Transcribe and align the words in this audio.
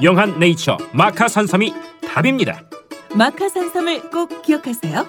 영한 0.00 0.38
네이처 0.38 0.78
마카 0.92 1.28
산삼이 1.28 1.72
답입니다. 2.08 2.62
마카 3.14 3.48
산삼을 3.48 4.10
꼭 4.10 4.42
기억하세요. 4.42 5.06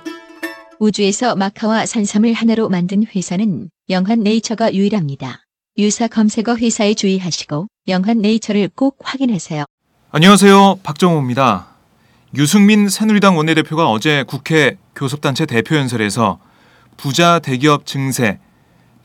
우주에서 0.79 1.35
마카와 1.35 1.85
산삼을 1.85 2.33
하나로 2.33 2.69
만든 2.69 3.05
회사는 3.15 3.69
영한 3.89 4.21
네이처가 4.21 4.73
유일합니다. 4.73 5.41
유사 5.77 6.07
검색어 6.07 6.57
회사에 6.57 6.93
주의하시고 6.93 7.67
영한 7.87 8.19
네이처를 8.19 8.69
꼭 8.75 8.97
확인하세요. 9.01 9.63
안녕하세요 10.11 10.79
박정호입니다. 10.83 11.67
유승민 12.35 12.89
새누리당 12.89 13.37
원내대표가 13.37 13.89
어제 13.89 14.23
국회 14.27 14.77
교섭단체 14.95 15.45
대표연설에서 15.45 16.39
부자 16.97 17.39
대기업 17.39 17.85
증세, 17.85 18.39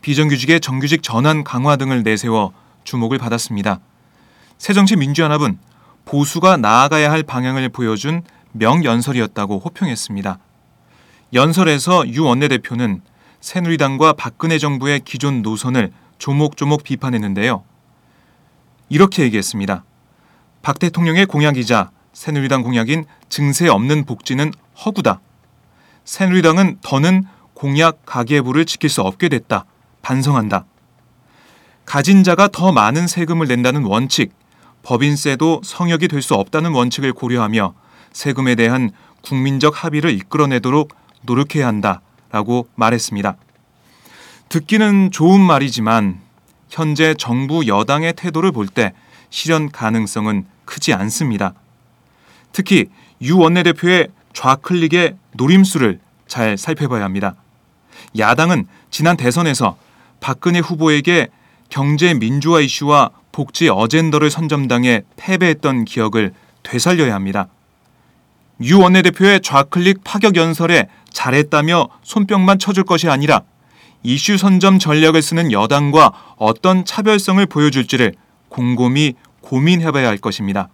비정규직의 0.01 0.59
정규직 0.59 1.01
전환 1.01 1.43
강화 1.43 1.75
등을 1.77 2.03
내세워 2.03 2.53
주목을 2.83 3.17
받았습니다. 3.17 3.79
새정치민주연합은 4.57 5.57
보수가 6.09 6.57
나아가야 6.57 7.11
할 7.11 7.21
방향을 7.21 7.69
보여준 7.69 8.23
명연설이었다고 8.53 9.59
호평했습니다. 9.59 10.39
연설에서 11.33 12.07
유 12.07 12.23
원내대표는 12.25 13.01
새누리당과 13.41 14.13
박근혜 14.13 14.57
정부의 14.57 15.01
기존 15.01 15.43
노선을 15.43 15.91
조목조목 16.17 16.83
비판했는데요. 16.83 17.63
이렇게 18.89 19.21
얘기했습니다. 19.21 19.83
박 20.63 20.79
대통령의 20.79 21.27
공약이자 21.27 21.91
새누리당 22.13 22.63
공약인 22.63 23.05
증세 23.29 23.67
없는 23.67 24.05
복지는 24.05 24.51
허구다. 24.83 25.21
새누리당은 26.05 26.79
더는 26.81 27.23
공약 27.53 28.03
가계부를 28.07 28.65
지킬 28.65 28.89
수 28.89 29.03
없게 29.03 29.29
됐다. 29.29 29.65
반성한다. 30.01 30.65
가진 31.85 32.23
자가 32.23 32.47
더 32.47 32.71
많은 32.71 33.05
세금을 33.05 33.45
낸다는 33.45 33.83
원칙, 33.83 34.33
법인세도 34.83 35.61
성역이 35.63 36.07
될 36.07 36.21
수 36.21 36.35
없다는 36.35 36.71
원칙을 36.71 37.13
고려하며 37.13 37.73
세금에 38.11 38.55
대한 38.55 38.91
국민적 39.21 39.83
합의를 39.83 40.11
이끌어내도록 40.11 40.93
노력해야 41.23 41.67
한다라고 41.67 42.67
말했습니다. 42.75 43.35
듣기는 44.49 45.11
좋은 45.11 45.39
말이지만 45.41 46.19
현재 46.69 47.13
정부 47.17 47.67
여당의 47.67 48.13
태도를 48.13 48.51
볼 48.51 48.67
때 48.67 48.93
실현 49.29 49.69
가능성은 49.71 50.45
크지 50.65 50.93
않습니다. 50.93 51.53
특히 52.51 52.87
유 53.21 53.37
원내대표의 53.37 54.07
좌클릭의 54.33 55.15
노림수를 55.33 55.99
잘 56.27 56.57
살펴봐야 56.57 57.03
합니다. 57.03 57.35
야당은 58.17 58.67
지난 58.89 59.17
대선에서 59.17 59.77
박근혜 60.19 60.59
후보에게 60.59 61.27
경제 61.69 62.13
민주화 62.13 62.61
이슈와 62.61 63.11
복지 63.31 63.69
어젠더를 63.69 64.29
선점당해 64.29 65.03
패배했던 65.15 65.85
기억을 65.85 66.33
되살려야 66.63 67.13
합니다. 67.13 67.47
유 68.61 68.79
원내대표의 68.79 69.41
좌클릭 69.41 70.03
파격 70.03 70.35
연설에 70.35 70.87
잘했다며 71.11 71.87
손뼉만 72.03 72.59
쳐줄 72.59 72.83
것이 72.83 73.07
아니라 73.07 73.43
이슈 74.03 74.37
선점 74.37 74.79
전략을 74.79 75.21
쓰는 75.21 75.51
여당과 75.51 76.35
어떤 76.37 76.83
차별성을 76.85 77.45
보여줄지를 77.45 78.15
곰곰이 78.49 79.13
고민해봐야 79.41 80.07
할 80.07 80.17
것입니다. 80.17 80.69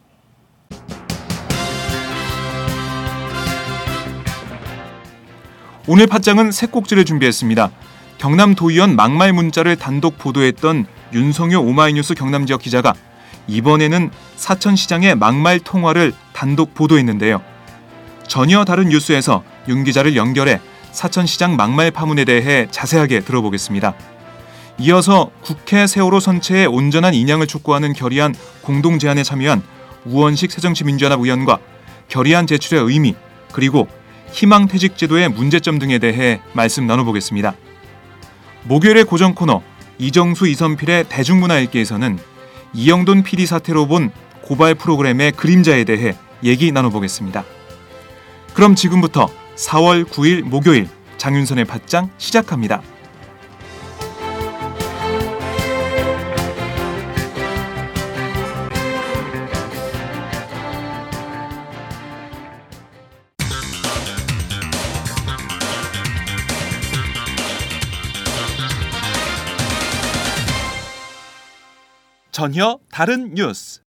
오늘 5.88 6.08
팟장은 6.08 6.52
새 6.52 6.66
꼭지를 6.66 7.06
준비했습니다. 7.06 7.72
경남 8.26 8.56
도의원 8.56 8.96
막말 8.96 9.34
문자를 9.34 9.76
단독 9.76 10.18
보도했던 10.18 10.88
윤성효 11.14 11.60
오마이뉴스 11.60 12.16
경남 12.16 12.48
지역 12.48 12.60
기자가 12.60 12.96
이번에는 13.46 14.10
사천시장의 14.36 15.14
막말 15.14 15.60
통화를 15.60 16.12
단독 16.34 16.74
보도했는데요. 16.74 17.40
전혀 18.28 18.66
다른 18.66 18.90
뉴스에서 18.90 19.44
윤 19.68 19.84
기자를 19.84 20.16
연결해 20.16 20.60
사천시장 20.92 21.56
막말 21.56 21.92
파문에 21.92 22.26
대해 22.26 22.68
자세하게 22.72 23.20
들어보겠습니다. 23.20 23.94
이어서 24.80 25.30
국회 25.44 25.86
세월호 25.86 26.20
선체의 26.20 26.66
온전한 26.66 27.14
인양을 27.14 27.46
촉구하는 27.46 27.94
결의안 27.94 28.34
공동 28.62 28.98
제안에 28.98 29.22
참여한 29.22 29.62
우원식 30.06 30.52
새정치민주연합 30.52 31.20
의원과 31.20 31.60
결의안 32.08 32.48
제출의 32.48 32.86
의미 32.86 33.14
그리고 33.52 33.88
희망퇴직 34.32 34.98
제도의 34.98 35.30
문제점 35.30 35.78
등에 35.78 36.00
대해 36.00 36.42
말씀 36.54 36.88
나눠보겠습니다. 36.88 37.54
목요일의 38.66 39.06
고정 39.06 39.36
코너 39.36 39.62
이정수 39.98 40.48
이선필의 40.48 41.06
대중문화 41.08 41.60
읽기에서는 41.60 42.18
이영돈 42.74 43.24
PD 43.24 43.46
사태로 43.46 43.88
본 43.88 44.12
고발 44.42 44.76
프로그램의 44.76 45.32
그림자에 45.34 45.84
대해 45.84 46.16
얘기 46.44 46.72
나눠보겠습니다. 46.72 47.44
그럼 48.54 48.76
지금부터 48.76 49.30
4월 49.56 50.06
9일 50.06 50.44
목요일 50.44 50.88
장윤선의 51.18 51.66
팟짱 51.66 52.10
시작합니다. 52.18 52.82
전혀 72.46 72.78
다른 72.92 73.34
뉴스. 73.34 73.82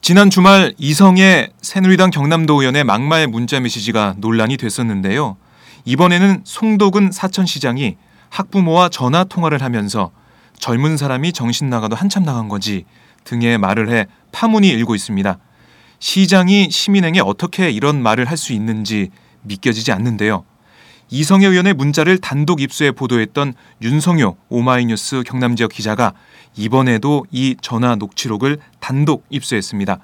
지난 0.00 0.28
주말 0.28 0.74
이성의 0.78 1.50
새누리당 1.62 2.10
경남도 2.10 2.60
의원의 2.60 2.82
막말 2.82 3.28
문자 3.28 3.60
메시지가 3.60 4.16
논란이 4.18 4.56
됐었는데요. 4.56 5.36
이번에는 5.84 6.40
송도근 6.42 7.12
사천시장이 7.12 7.96
학부모와 8.30 8.88
전화 8.88 9.22
통화를 9.22 9.62
하면서 9.62 10.10
젊은 10.58 10.96
사람이 10.96 11.32
정신 11.32 11.70
나가도 11.70 11.94
한참 11.94 12.24
나간 12.24 12.48
거지 12.48 12.84
등의 13.22 13.58
말을 13.58 13.88
해 13.92 14.06
파문이 14.32 14.66
일고 14.66 14.96
있습니다. 14.96 15.38
시장이 16.00 16.70
시민에게 16.72 17.20
어떻게 17.20 17.70
이런 17.70 18.02
말을 18.02 18.24
할 18.24 18.36
수 18.36 18.52
있는지 18.52 19.10
믿겨지지 19.42 19.92
않는데요. 19.92 20.44
이성애 21.14 21.46
의원의 21.46 21.74
문자를 21.74 22.18
단독 22.18 22.60
입수해 22.60 22.90
보도했던 22.90 23.54
윤성효 23.82 24.36
오마이뉴스 24.48 25.22
경남 25.24 25.54
지역 25.54 25.70
기자가 25.70 26.12
이번에도 26.56 27.24
이 27.30 27.54
전화 27.60 27.94
녹취록을 27.94 28.58
단독 28.80 29.24
입수했습니다. 29.30 29.98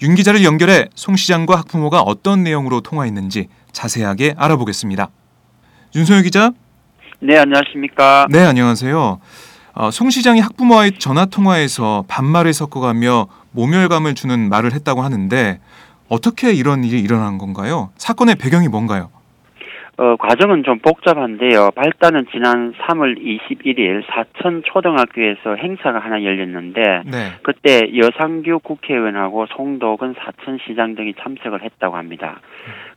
윤 0.00 0.14
기자를 0.14 0.44
연결해 0.44 0.86
송 0.94 1.16
시장과 1.16 1.54
학부모가 1.58 2.00
어떤 2.00 2.44
내용으로 2.44 2.80
통화했는지 2.80 3.48
자세하게 3.72 4.36
알아보겠습니다. 4.38 5.10
윤소영 5.94 6.22
기자. 6.22 6.52
네, 7.20 7.36
안녕하십니까. 7.36 8.26
네, 8.30 8.40
안녕하세요. 8.40 9.20
어, 9.74 9.90
송 9.90 10.08
시장이 10.08 10.40
학부모와의 10.40 10.98
전화 10.98 11.26
통화에서 11.26 12.06
반말을 12.08 12.54
섞어가며 12.54 13.26
모멸감을 13.50 14.14
주는 14.14 14.48
말을 14.48 14.72
했다고 14.72 15.02
하는데 15.02 15.60
어떻게 16.08 16.54
이런 16.54 16.84
일이 16.84 17.00
일어난 17.00 17.36
건가요? 17.36 17.90
사건의 17.98 18.36
배경이 18.36 18.68
뭔가요? 18.68 19.10
어, 19.98 20.14
과정은 20.14 20.62
좀 20.62 20.78
복잡한데요. 20.78 21.72
발단은 21.74 22.26
지난 22.30 22.72
3월 22.72 23.18
21일 23.18 24.04
사천 24.06 24.62
초등학교에서 24.64 25.56
행사가 25.56 25.98
하나 25.98 26.22
열렸는데 26.22 26.80
네. 27.04 27.32
그때 27.42 27.80
여상규 27.96 28.60
국회의원하고 28.60 29.46
송도근 29.56 30.14
사천 30.16 30.58
시장 30.64 30.94
등이 30.94 31.14
참석을 31.20 31.64
했다고 31.64 31.96
합니다. 31.96 32.40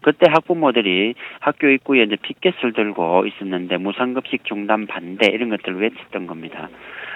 그때 0.02 0.28
학부모들이 0.30 1.16
학교 1.40 1.70
입구에 1.70 2.04
이제 2.04 2.18
피켓을 2.22 2.74
들고 2.74 3.26
있었는데 3.26 3.78
무상급식 3.78 4.46
중단 4.46 4.86
반대 4.86 5.26
이런 5.26 5.50
것들을 5.50 5.82
외쳤던 5.82 6.28
겁니다. 6.28 6.70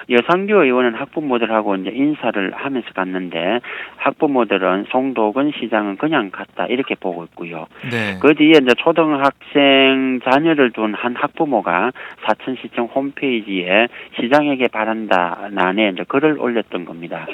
여상규 0.09 0.53
의원은 0.53 0.95
학부모들하고 0.95 1.75
이제 1.77 1.91
인사를 1.93 2.53
하면서 2.55 2.87
갔는데 2.93 3.59
학부모들은 3.97 4.85
송도근 4.89 5.53
시장은 5.59 5.97
그냥 5.97 6.29
갔다 6.31 6.65
이렇게 6.67 6.95
보고 6.95 7.23
있고요. 7.25 7.67
네. 7.91 8.17
그 8.21 8.35
뒤에 8.35 8.59
이제 8.61 8.73
초등학생 8.77 10.19
자녀를 10.23 10.71
둔 10.71 10.93
한 10.93 11.15
학부모가 11.15 11.91
사천시청 12.25 12.85
홈페이지에 12.85 13.87
시장에게 14.19 14.67
바란다 14.67 15.49
난에 15.51 15.89
이제 15.93 16.03
글을 16.07 16.37
올렸던 16.39 16.85
겁니다. 16.85 17.25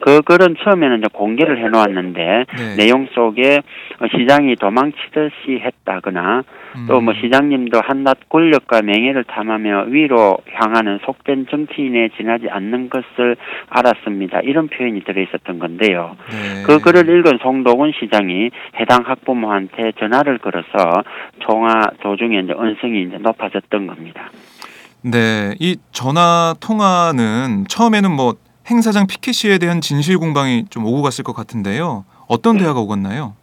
그 0.00 0.22
글은 0.22 0.56
처음에는 0.62 0.98
이제 0.98 1.08
공개를 1.12 1.58
해놓았는데 1.58 2.44
네. 2.56 2.76
내용 2.76 3.06
속에 3.12 3.60
어, 4.00 4.06
시장이 4.16 4.56
도망치듯이 4.56 5.60
했다거나 5.60 6.42
또뭐 6.88 7.12
음. 7.12 7.14
시장님도 7.20 7.80
한낱 7.80 8.28
권력과 8.28 8.82
명예를 8.82 9.24
탐하며 9.24 9.86
위로 9.88 10.38
향하는 10.52 10.98
속된 11.04 11.46
정치인에 11.48 12.10
지나지 12.16 12.48
않는 12.48 12.90
것을 12.90 13.36
알았습니다. 13.68 14.40
이런 14.40 14.68
표현이 14.68 15.04
들어있었던 15.04 15.58
건데요. 15.58 16.16
네. 16.30 16.62
그 16.66 16.80
글을 16.80 17.08
읽은 17.08 17.38
송도근 17.42 17.92
시장이 17.98 18.50
해당 18.80 19.02
학부모한테 19.04 19.92
전화를 19.98 20.38
걸어서 20.38 21.02
통화 21.40 21.72
도중에 22.02 22.40
이제 22.40 22.52
언성이 22.52 23.02
이제 23.02 23.18
높아졌던 23.18 23.86
겁니다. 23.86 24.30
네, 25.02 25.54
이 25.60 25.76
전화 25.92 26.54
통화는 26.60 27.66
처음에는 27.68 28.10
뭐 28.10 28.34
행사장 28.70 29.06
피켓시에 29.06 29.58
대한 29.58 29.80
진실 29.80 30.18
공방이 30.18 30.64
좀 30.70 30.86
오고 30.86 31.02
갔을 31.02 31.24
것 31.24 31.34
같은데요. 31.34 32.04
어떤 32.26 32.56
대화가 32.56 32.80
오갔나요? 32.80 33.34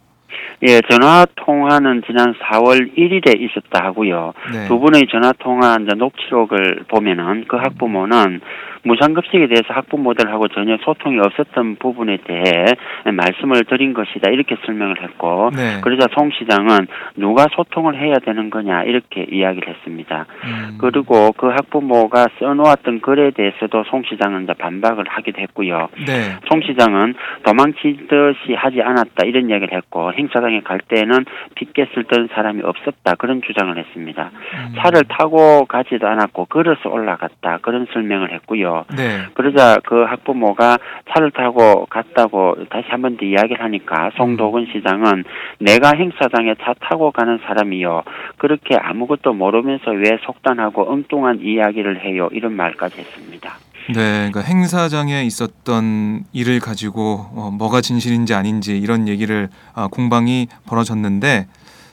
예, 0.64 0.80
전화 0.88 1.26
통화는 1.34 2.02
지난 2.06 2.34
4월 2.34 2.96
1일에 2.96 3.40
있었다 3.40 3.84
하고요. 3.86 4.32
네. 4.52 4.68
두 4.68 4.78
분의 4.78 5.08
전화 5.10 5.32
통화 5.32 5.76
이제 5.80 5.94
녹취록을 5.96 6.84
보면은 6.88 7.46
그 7.48 7.56
학부모는 7.56 8.40
무상급식에 8.84 9.46
대해서 9.46 9.64
학부모들하고 9.68 10.48
전혀 10.48 10.76
소통이 10.84 11.18
없었던 11.20 11.76
부분에 11.76 12.18
대해 12.24 12.64
말씀을 13.04 13.64
드린 13.64 13.94
것이다 13.94 14.30
이렇게 14.30 14.56
설명을 14.64 15.02
했고 15.02 15.50
네. 15.54 15.80
그러자 15.82 16.08
송 16.14 16.30
시장은 16.30 16.86
누가 17.16 17.46
소통을 17.54 17.98
해야 18.00 18.14
되는 18.18 18.50
거냐 18.50 18.84
이렇게 18.84 19.26
이야기를 19.30 19.68
했습니다. 19.68 20.26
음. 20.44 20.78
그리고 20.78 21.32
그 21.36 21.48
학부모가 21.48 22.26
써놓았던 22.38 23.00
글에 23.00 23.30
대해서도 23.30 23.84
송 23.84 24.02
시장은 24.04 24.46
반박을 24.58 25.04
하기도 25.08 25.40
했고요. 25.40 25.88
네. 26.06 26.36
송 26.48 26.60
시장은 26.62 27.14
도망치듯이 27.44 28.54
하지 28.54 28.82
않았다 28.82 29.24
이런 29.26 29.48
이야기를 29.48 29.76
했고 29.76 30.12
행사장 30.12 30.51
에 30.52 30.60
갈 30.60 30.78
때는 30.80 31.24
피켓을 31.54 32.04
든 32.04 32.28
사람이 32.34 32.62
없었다 32.62 33.14
그런 33.16 33.42
주장을 33.42 33.76
했습니다. 33.76 34.30
음. 34.32 34.74
차를 34.78 35.02
타고 35.08 35.64
가지도 35.66 36.06
않았고 36.06 36.46
걸어서 36.46 36.88
올라갔다 36.88 37.58
그런 37.62 37.86
설명을 37.92 38.32
했고요. 38.32 38.84
네. 38.96 39.26
그러자 39.34 39.78
그 39.84 40.02
학부모가 40.04 40.78
차를 41.12 41.30
타고 41.32 41.86
갔다고 41.86 42.56
다시 42.70 42.88
한 42.88 43.02
번 43.02 43.16
더 43.16 43.24
이야기를 43.26 43.62
하니까 43.62 44.10
송도근 44.16 44.66
시장은 44.72 45.24
내가 45.58 45.92
행사장에 45.96 46.54
차 46.62 46.74
타고 46.80 47.10
가는 47.10 47.38
사람이요 47.44 48.02
그렇게 48.38 48.76
아무것도 48.76 49.32
모르면서 49.34 49.90
왜 49.90 50.18
속단하고 50.22 50.90
엉뚱한 50.90 51.40
이야기를 51.42 52.00
해요 52.04 52.28
이런 52.32 52.52
말까지 52.54 53.00
했습니다. 53.00 53.54
네, 53.88 54.30
그러니까 54.30 54.40
행사장에 54.40 55.24
있었던 55.24 56.24
일을 56.32 56.60
가지고 56.60 57.26
어, 57.34 57.50
뭐가 57.56 57.80
진실인지 57.80 58.34
아닌지 58.34 58.78
이런 58.78 59.08
얘기를 59.08 59.48
아, 59.74 59.88
공방이 59.88 60.46
벌어졌는데 60.66 61.46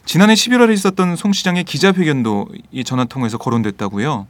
지난해 0.06 0.34
11월에 0.34 0.72
있었던 0.74 1.16
송 1.16 1.34
시장의 1.34 1.64
기자회견도 1.64 2.48
이 2.72 2.84
전화 2.84 3.06
통화에서 3.06 3.38
거론됐다고요. 3.38 4.28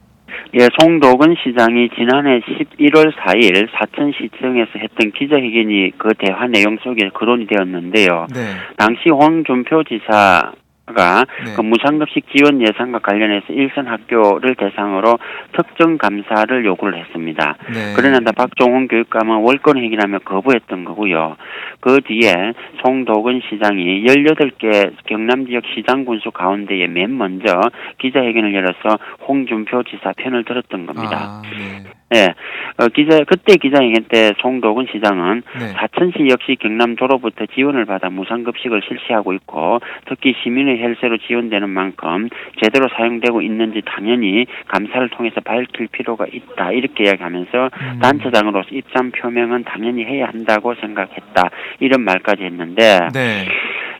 예, 0.55 0.67
송도근 0.79 1.35
시장이 1.43 1.89
지난해 1.95 2.39
11월 2.39 3.13
4일 3.15 3.67
사천시청에서 3.71 4.71
했던 4.79 5.11
기자회견이 5.11 5.91
그 5.97 6.09
대화 6.17 6.47
내용 6.47 6.77
속에 6.81 7.09
거론이 7.09 7.45
되었는데요. 7.47 8.27
네. 8.33 8.55
당시 8.77 9.09
홍준표 9.09 9.83
지사 9.83 10.53
가 10.93 11.25
네. 11.45 11.53
그 11.55 11.61
무상급식 11.61 12.25
지원 12.35 12.61
예산과 12.61 12.99
관련해서 12.99 13.53
일선 13.53 13.87
학교를 13.87 14.55
대상으로 14.55 15.17
특정 15.55 15.97
감사를 15.97 16.65
요구를 16.65 16.97
했습니다. 16.99 17.57
네. 17.67 17.93
그러나 17.95 18.19
박종훈 18.31 18.87
교육감은 18.87 19.37
월권 19.37 19.77
회기라며 19.77 20.19
거부했던 20.19 20.85
거고요. 20.85 21.37
그 21.79 22.01
뒤에 22.01 22.53
송도근 22.83 23.41
시장이 23.49 24.03
18개 24.05 24.91
경남 25.05 25.45
지역 25.47 25.63
시장 25.75 26.05
군수 26.05 26.31
가운데에 26.31 26.87
맨 26.87 27.17
먼저 27.17 27.61
기자회견을 27.99 28.53
열어서 28.53 28.97
홍준표 29.27 29.83
지사 29.83 30.13
편을 30.17 30.45
들었던 30.45 30.85
겁니다. 30.85 31.17
아, 31.19 31.41
네. 31.51 31.89
예. 32.15 32.33
어, 32.77 32.87
기자 32.87 33.23
그때 33.25 33.55
기자회견 33.55 34.05
때 34.09 34.33
송도근 34.41 34.87
시장은 34.91 35.43
네. 35.59 35.67
사천시 35.73 36.27
역시 36.31 36.57
경남 36.59 36.95
도로부터 36.95 37.45
지원을 37.45 37.85
받아 37.85 38.09
무상급식을 38.09 38.81
실시하고 38.87 39.33
있고 39.33 39.79
특히 40.05 40.33
시민의 40.43 40.78
헬세로 40.79 41.17
지원되는 41.19 41.69
만큼 41.69 42.29
제대로 42.61 42.87
사용되고 42.95 43.41
있는지 43.41 43.81
당연히 43.85 44.45
감사를 44.67 45.09
통해서 45.09 45.41
밝힐 45.41 45.87
필요가 45.87 46.25
있다 46.31 46.71
이렇게 46.71 47.05
이야기하면서 47.05 47.69
음. 47.73 47.99
단체장으로서 48.01 48.69
입장 48.71 49.11
표명은 49.11 49.63
당연히 49.63 50.03
해야 50.05 50.27
한다고 50.27 50.73
생각했다 50.75 51.49
이런 51.79 52.01
말까지 52.01 52.43
했는데 52.43 53.07
네. 53.13 53.45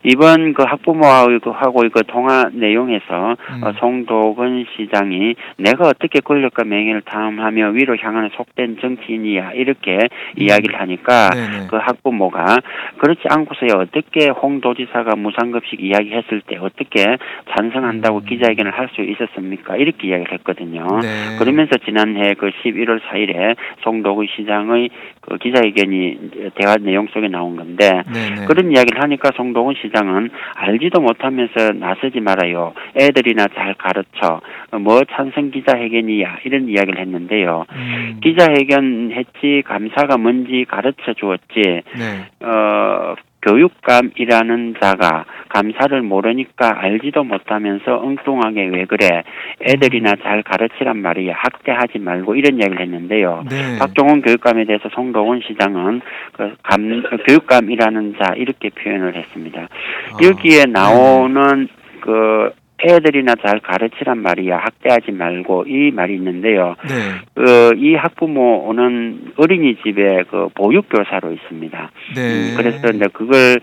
이번 0.04 0.54
그 0.54 0.64
학부모하고 0.64 1.40
그 1.40 1.50
하고 1.50 1.82
그 1.94 2.04
통화 2.08 2.50
내용에서 2.52 3.36
음. 3.50 3.64
어, 3.64 3.74
송도근 3.80 4.66
시장이 4.76 5.36
내가 5.58 5.88
어떻게 5.88 6.20
권력과 6.20 6.64
명예를 6.64 7.02
탐하며 7.02 7.70
위로 7.70 7.98
향하는 7.98 8.30
속된 8.36 8.78
정치인이야 8.82 9.54
이렇게 9.54 10.00
이야기를 10.38 10.80
하니까 10.80 11.30
음. 11.34 11.52
네네. 11.52 11.68
그 11.70 11.78
학부모가 11.78 12.58
그렇지 12.98 13.22
않고서야 13.30 13.72
어떻게 13.76 14.30
홍 14.30 14.62
도지사가 14.62 15.16
무상급식 15.16 15.82
이야기했을 15.82 16.42
때 16.42 16.58
어떻게 16.58 17.18
찬성한다고 17.56 18.20
음. 18.20 18.26
기자회견을 18.26 18.72
할 18.72 18.90
수 18.96 19.02
있었습니까 19.02 19.76
이렇게 19.78 20.08
이야기를 20.08 20.34
했거든요. 20.34 20.86
네. 21.02 21.38
그러면서 21.38 21.78
지난해 21.86 22.34
그 22.34 22.50
11월 22.50 23.00
4일에 23.02 23.56
송도근 23.84 24.28
시장의 24.36 24.90
그 25.22 25.38
기자회견이 25.38 26.52
대화 26.56 26.76
내용 26.78 27.08
속에 27.08 27.28
나온 27.28 27.56
건데 27.56 28.02
네네. 28.12 28.46
그런 28.48 28.72
이야기를 28.72 29.02
하니까 29.02 29.32
송도근 29.36 29.76
시장 29.82 29.89
은 29.96 30.30
알지도 30.56 31.02
못하면서 31.02 31.74
나서지 31.74 32.20
말아요. 32.20 32.74
애들이나 32.96 33.48
잘 33.56 33.74
가르쳐. 33.76 34.42
어, 34.72 34.80
뭐 34.80 35.02
찬성 35.12 35.52
기자회견이야. 35.52 36.40
이런 36.46 36.68
이야기를 36.70 37.00
했는데요. 37.00 37.66
음. 37.72 38.20
기자회견 38.22 39.12
했지 39.12 39.64
감사가 39.66 40.18
뭔지 40.18 40.66
가르쳐 40.68 41.14
주었지. 41.14 41.82
네. 41.98 42.46
어, 42.46 43.16
교육감이라는 43.42 44.76
자가 44.82 45.26
감사를 45.50 46.02
모르니까 46.02 46.82
알지도 46.82 47.24
못하면서 47.24 47.98
엉뚱하게 47.98 48.68
왜 48.68 48.86
그래. 48.86 49.24
애들이나 49.62 50.16
잘 50.22 50.44
가르치란 50.44 51.02
말이야. 51.02 51.34
학대하지 51.36 52.00
말고 52.00 52.36
이런 52.36 52.60
이야기를 52.60 52.82
했는데요. 52.82 53.46
네. 53.50 53.80
박종훈 53.80 54.22
교육감에 54.22 54.66
대해서 54.66 54.90
송동훈 54.94 55.42
시장은 55.48 56.02
그 56.34 56.56
감, 56.64 57.04
교육감이라는 57.28 58.16
자 58.20 58.34
이렇게 58.36 58.70
표현을 58.70 59.16
했습니다. 59.16 59.62
아, 59.62 60.18
여기에 60.24 60.66
나오는 60.66 61.68
그 62.02 62.52
애들이나 62.84 63.36
잘 63.46 63.60
가르치란 63.60 64.22
말이야 64.22 64.58
학대하지 64.58 65.12
말고 65.12 65.66
이 65.68 65.92
말이 65.92 66.16
있는데요. 66.16 66.76
네. 66.88 66.96
그이 67.36 67.96
학부모는 67.96 69.34
어린이집에 69.38 70.24
그 70.30 70.50
보육 70.56 70.90
교사로 70.90 71.32
있습니다. 71.34 71.92
네. 72.16 72.22
음, 72.22 72.54
그래서 72.58 72.90
이제 72.90 73.06
그걸 73.14 73.60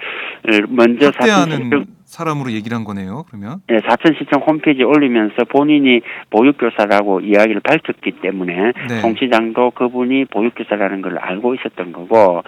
먼저 0.68 1.06
학대하는 1.06 1.86
사람으로 2.06 2.52
얘기를 2.52 2.76
한 2.76 2.84
거네요. 2.84 3.24
그러면 3.28 3.58
예, 3.70 3.80
사천시청 3.80 4.42
홈페이지에 4.46 4.84
올리면서 4.84 5.44
본인이 5.48 6.00
보육교사라고 6.30 7.20
이야기를 7.20 7.60
밝혔기 7.60 8.12
때문에 8.22 8.72
네. 8.88 9.00
송 9.00 9.16
시장도 9.16 9.72
그분이 9.72 10.26
보육교사라는 10.26 11.02
걸 11.02 11.18
알고 11.18 11.54
있었던 11.56 11.92
거고 11.92 12.42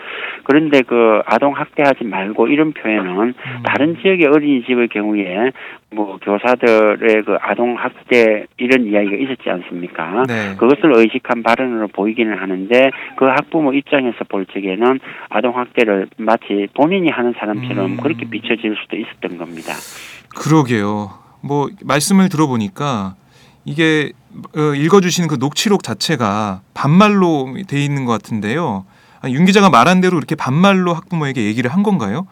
그런데 0.44 0.82
그 0.82 1.20
아동 1.26 1.54
학대하지 1.54 2.04
말고 2.04 2.46
이런 2.46 2.72
표현은 2.72 3.20
음. 3.20 3.62
다른 3.64 3.96
지역의 4.00 4.26
어린이집의 4.26 4.88
경우에 4.88 5.50
뭐 5.90 6.18
교사들의 6.18 7.22
그 7.24 7.36
아동 7.40 7.76
학대 7.76 8.46
이런 8.58 8.86
이야기가 8.86 9.16
있었지 9.16 9.48
않습니까? 9.48 10.24
네. 10.28 10.54
그것을 10.56 10.94
의식한 10.94 11.42
발언으로 11.42 11.88
보이기는 11.88 12.36
하는데 12.36 12.90
그 13.16 13.24
학부모 13.24 13.72
입장에서 13.72 14.24
볼 14.28 14.44
적에는 14.46 15.00
아동 15.30 15.58
학대를 15.58 16.08
마치 16.18 16.68
본인이 16.74 17.08
하는 17.10 17.32
사람처럼 17.38 17.92
음. 17.92 17.96
그렇게 17.96 18.28
비춰질 18.28 18.76
수도 18.82 18.96
있었던 18.96 19.38
겁니다. 19.38 19.72
그러게요. 20.36 21.10
뭐 21.40 21.68
말씀을 21.82 22.28
들어보니까 22.28 23.14
이게 23.64 24.12
어, 24.56 24.74
읽어주시는 24.74 25.28
그 25.28 25.36
녹취록 25.36 25.82
자체가 25.82 26.60
반말로 26.74 27.54
돼 27.66 27.82
있는 27.82 28.04
것 28.04 28.12
같은데요. 28.12 28.84
아, 29.20 29.30
윤 29.30 29.46
기자가 29.46 29.70
말한 29.70 30.00
대로 30.00 30.18
이렇게 30.18 30.34
반말로 30.34 30.92
학부모에게 30.92 31.44
얘기를 31.44 31.72
한 31.72 31.82
건가요? 31.82 32.26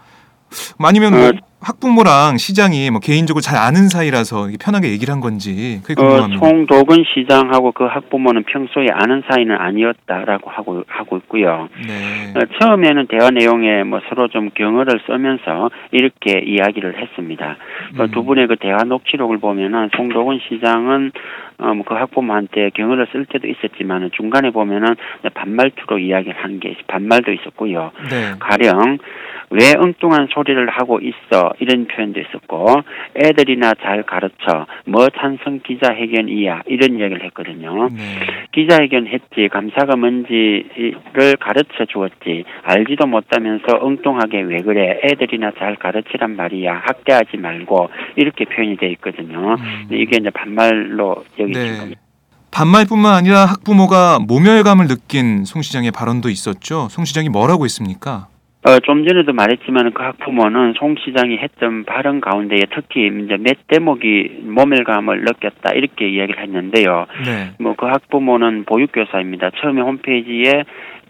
아니면 0.79 1.13
뭐 1.13 1.29
어. 1.29 1.33
학부모랑 1.61 2.37
시장이 2.37 2.91
뭐 2.91 3.01
개인적으로 3.01 3.41
잘 3.41 3.57
아는 3.57 3.89
사이라서 3.89 4.49
편하게 4.61 4.91
얘기를 4.91 5.13
한 5.13 5.21
건지 5.21 5.81
그게 5.85 6.01
어, 6.01 6.07
궁금합니다. 6.07 6.47
송도근 6.47 7.05
시장하고 7.15 7.73
그 7.73 7.85
학부모는 7.85 8.45
평소에 8.45 8.87
아는 8.93 9.23
사이는 9.29 9.57
아니었다라고 9.57 10.51
하고 10.51 10.85
하고 10.87 11.17
있고요. 11.17 11.69
네. 11.87 12.39
어, 12.39 12.45
처음에는 12.61 13.07
대화 13.09 13.31
내용에 13.31 13.85
뭐 13.85 14.01
서로 14.09 14.29
좀 14.29 14.51
경어를 14.55 15.01
쓰면서 15.07 15.71
이렇게 15.93 16.41
이야기를 16.41 17.01
했습니다. 17.01 17.57
그 17.97 18.03
음. 18.03 18.11
두 18.11 18.23
분의 18.25 18.47
그 18.49 18.57
대화 18.57 18.85
녹취록을 18.85 19.39
보면은 19.39 19.89
송도근 19.97 20.41
시장은 20.49 21.13
어, 21.59 21.73
뭐 21.73 21.87
그 21.87 21.95
학부모한테 21.95 22.71
경어를 22.75 23.07
쓸 23.13 23.25
때도 23.25 23.47
있었지만 23.47 24.11
중간에 24.13 24.51
보면은 24.51 24.97
반말투로 25.33 25.99
이야기를 25.99 26.35
한게 26.37 26.77
반말도 26.89 27.33
있었고요. 27.33 27.93
네. 28.11 28.35
가령 28.41 28.99
왜 29.51 29.75
엉뚱한 29.79 30.29
소리를 30.33 30.69
하고 30.69 30.99
있어 31.01 31.46
이런 31.61 31.87
표현도 31.87 32.21
있었고 32.21 32.75
애들이나 33.17 33.75
잘 33.83 34.03
가르쳐 34.03 34.67
뭐 34.87 35.09
찬성 35.11 35.61
기자회견이야 35.61 36.63
이런 36.67 36.99
이야기를 36.99 37.25
했거든요. 37.25 37.89
네. 37.89 38.03
기자회견 38.53 39.07
했지 39.07 39.49
감사가 39.49 39.97
뭔지를 39.97 41.37
가르쳐 41.41 41.85
주었지 41.89 42.45
알지도 42.63 43.07
못하면서 43.07 43.65
엉뚱하게 43.81 44.43
왜 44.43 44.63
그래 44.63 45.01
애들이나 45.05 45.53
잘 45.59 45.77
가르치란 45.77 46.37
말이야 46.37 46.83
학대하지 46.85 47.37
말고 47.37 47.91
이렇게 48.17 48.45
표현이 48.45 48.77
돼 48.77 48.91
있거든요. 48.93 49.55
음. 49.55 49.89
이게 49.91 50.19
이제 50.21 50.31
반말로 50.31 51.25
여기진 51.39 51.63
네. 51.63 51.79
겁니다. 51.79 52.01
반말뿐만 52.51 53.13
아니라 53.13 53.45
학부모가 53.45 54.21
모멸감을 54.27 54.87
느낀 54.87 55.45
송 55.45 55.61
시장의 55.61 55.91
발언도 55.91 56.31
있었죠. 56.31 56.89
송 56.91 57.05
시장이 57.05 57.29
뭐라고 57.29 57.67
했습니까? 57.67 58.29
어, 58.67 58.81
좀 58.81 59.07
전에도 59.07 59.33
말했지만 59.33 59.93
그 59.93 60.03
학부모는 60.03 60.75
송 60.77 60.97
시장이 60.97 61.39
했던 61.39 61.85
발언 61.85 62.21
가운데에 62.21 62.63
특히 62.75 63.07
이제 63.07 63.37
몇 63.37 63.57
대목이 63.69 64.41
모멸감을 64.43 65.21
느꼈다 65.21 65.73
이렇게 65.75 66.09
이야기를 66.09 66.43
했는데요. 66.43 67.07
네. 67.25 67.55
뭐그 67.61 67.87
학부모는 67.87 68.65
보육교사입니다. 68.65 69.51
처음에 69.61 69.83
홈페이지에 69.83 70.65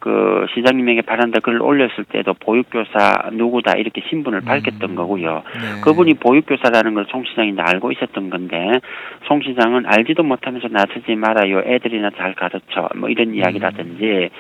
그 0.06 0.46
시장님에게 0.54 1.02
바란다 1.02 1.40
글을 1.40 1.60
올렸을 1.60 2.04
때도 2.08 2.34
보육교사 2.34 3.30
누구다 3.32 3.72
이렇게 3.72 4.02
신분을 4.08 4.42
밝혔던 4.42 4.94
거고요. 4.94 5.42
네. 5.52 5.80
그분이 5.82 6.14
보육교사라는 6.14 6.94
걸 6.94 7.06
송 7.10 7.24
시장이 7.24 7.54
다 7.56 7.64
알고 7.66 7.90
있었던 7.92 8.30
건데 8.30 8.80
송 9.26 9.40
시장은 9.42 9.84
알지도 9.86 10.22
못하면서 10.22 10.68
나서지 10.68 11.14
말아요. 11.16 11.60
애들이나 11.66 12.10
잘 12.16 12.34
가르쳐. 12.34 12.88
뭐 12.96 13.08
이런 13.08 13.34
이야기라든지 13.34 14.30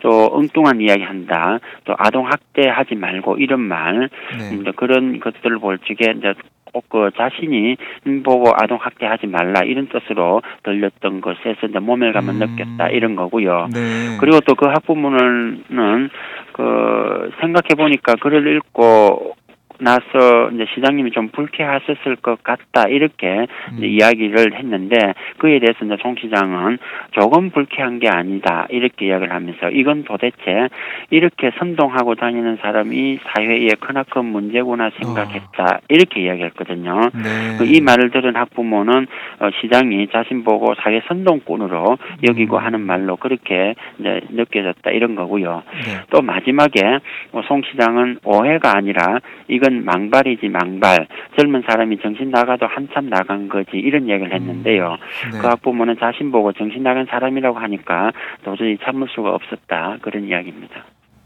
또 0.00 0.28
엉뚱한 0.32 0.80
이야기 0.80 1.02
한다. 1.02 1.58
또 1.84 1.94
아동 1.98 2.26
학대하지 2.26 2.94
말고 2.94 3.36
이런 3.38 3.60
말. 3.60 4.10
네. 4.38 4.54
음, 4.54 4.64
그런 4.76 5.20
것들을 5.20 5.58
볼 5.58 5.78
적에 5.78 6.12
이제 6.16 6.34
꼭 6.34 6.55
그 6.88 7.10
자신이 7.16 7.76
보고 8.24 8.52
아동 8.56 8.78
학대하지 8.80 9.28
말라 9.28 9.60
이런 9.64 9.88
뜻으로 9.88 10.42
들렸던 10.64 11.20
것에서 11.20 11.66
이제 11.68 11.78
모멸감을 11.78 12.34
음. 12.34 12.38
느꼈다 12.38 12.88
이런 12.88 13.14
거고요. 13.14 13.68
네. 13.72 14.16
그리고 14.18 14.40
또 14.40 14.56
그 14.56 14.66
학부모는 14.66 16.10
그 16.52 17.30
생각해 17.40 17.74
보니까 17.76 18.14
글을 18.14 18.56
읽고 18.56 19.36
나서 19.78 20.50
이제 20.52 20.66
시장님이 20.74 21.10
좀 21.10 21.28
불쾌하셨을 21.28 22.16
것 22.16 22.42
같다 22.42 22.88
이렇게 22.88 23.46
음. 23.72 23.84
이야기를 23.84 24.54
했는데 24.54 25.14
그에 25.38 25.58
대해서 25.58 25.84
이제 25.84 25.96
송 26.02 26.16
시장은 26.16 26.78
조금 27.12 27.50
불쾌한 27.50 27.98
게 27.98 28.08
아니다 28.08 28.66
이렇게 28.70 29.06
이야기를 29.06 29.32
하면서 29.32 29.70
이건 29.70 30.04
도대체 30.04 30.68
이렇게 31.10 31.50
선동하고 31.58 32.14
다니는 32.14 32.58
사람이 32.62 33.18
사회에 33.24 33.68
크나큰 33.80 34.24
문제구나 34.24 34.90
생각했다 34.98 35.80
이렇게 35.88 36.22
이야기했거든요. 36.22 37.00
네. 37.14 37.58
그이 37.58 37.80
말을 37.80 38.10
들은 38.10 38.36
학부모는 38.36 39.06
어, 39.40 39.48
시장이 39.60 40.08
자신 40.08 40.44
보고 40.44 40.74
사회 40.76 41.00
선동꾼으로 41.08 41.98
여기고 42.28 42.56
음. 42.56 42.64
하는 42.64 42.80
말로 42.80 43.16
그렇게 43.16 43.74
이제 43.98 44.20
느껴졌다 44.30 44.90
이런 44.90 45.14
거고요. 45.14 45.62
네. 45.84 46.00
또 46.10 46.22
마지막에 46.22 46.98
어, 47.32 47.42
송 47.46 47.62
시장은 47.62 48.20
오해가 48.24 48.76
아니라 48.76 49.18
이건 49.66 49.84
망발이지 49.84 50.48
망발 50.48 51.08
젊은 51.36 51.62
사람이 51.68 51.98
정신 52.00 52.30
나가도 52.30 52.66
한참 52.66 53.10
나간 53.10 53.48
거지 53.48 53.70
이런 53.72 54.08
얘기를 54.08 54.32
했는데요. 54.32 54.96
네. 55.32 55.38
그 55.40 55.46
학부모는 55.46 55.96
자신 55.98 56.30
보고 56.30 56.52
정신 56.52 56.84
나간 56.84 57.06
사람이라고 57.10 57.58
하니까 57.58 58.12
도저히 58.44 58.78
참을 58.84 59.08
수가 59.14 59.34
없었다 59.34 59.98
그런 60.02 60.24
이야기입니다. 60.24 60.84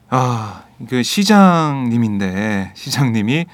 아, 0.09 0.65
그 0.89 1.03
시장님인데 1.03 2.73
시장님이 2.75 3.45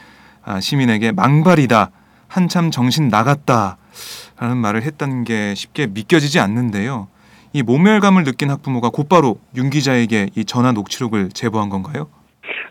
아, 0.44 0.60
시민에게 0.60 1.10
망발이다. 1.10 1.90
한참 2.28 2.70
정신 2.70 3.08
나갔다라는 3.08 4.56
말을 4.62 4.82
했다는 4.82 5.24
게 5.24 5.54
쉽게 5.54 5.88
믿겨지지 5.88 6.38
않는데요. 6.38 7.08
이 7.52 7.62
모멸감을 7.62 8.22
느낀 8.22 8.50
학부모가 8.50 8.90
곧바로 8.90 9.38
윤 9.56 9.70
기자에게 9.70 10.28
이 10.36 10.44
전화 10.44 10.70
녹취록을 10.72 11.30
제보한 11.30 11.70
건가요? 11.70 12.08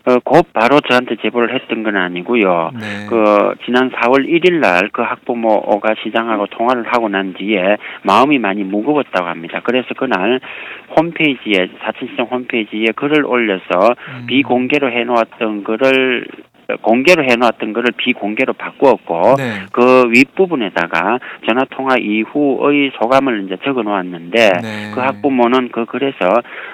어, 0.06 0.18
곧 0.24 0.46
바로 0.52 0.80
저한테 0.80 1.16
제보를 1.16 1.54
했던 1.54 1.82
건 1.82 1.96
아니고요. 1.96 2.70
네. 2.74 3.06
그 3.08 3.54
지난 3.64 3.90
4월 3.90 4.26
1일 4.28 4.60
날 4.60 4.86
그 4.92 5.02
학부모가 5.02 5.94
시장하고 6.02 6.46
통화를 6.46 6.84
하고 6.86 7.08
난 7.08 7.34
뒤에 7.34 7.76
마음이 8.02 8.38
많이 8.38 8.62
무거웠다고 8.64 9.28
합니다. 9.28 9.60
그래서 9.62 9.88
그날 9.94 10.40
홈페이지에 10.96 11.68
사천시장 11.82 12.26
홈페이지에 12.26 12.86
글을 12.94 13.26
올려서 13.26 13.94
음. 14.20 14.26
비공개로 14.26 14.90
해놓았던 14.90 15.64
글을 15.64 16.26
공개로 16.82 17.24
해놓았던 17.24 17.72
글을 17.72 17.92
비공개로 17.96 18.54
바꾸었고 18.54 19.34
네. 19.36 19.66
그 19.72 20.04
윗부분에다가 20.10 21.18
전화 21.46 21.64
통화 21.70 21.96
이후의 21.96 22.92
소감을 23.00 23.44
이제 23.44 23.56
적어 23.64 23.82
놓았는데 23.82 24.52
네. 24.62 24.90
그 24.94 25.00
학부모는 25.00 25.70
그 25.72 25.84
글에서 25.84 26.16